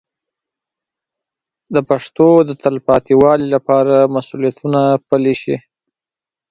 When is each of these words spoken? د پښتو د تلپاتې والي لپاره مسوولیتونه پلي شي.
د 1.73 1.75
پښتو 1.89 2.27
د 2.49 2.51
تلپاتې 2.63 3.13
والي 3.21 3.47
لپاره 3.55 3.95
مسوولیتونه 4.15 4.81
پلي 5.07 5.35
شي. 5.41 5.55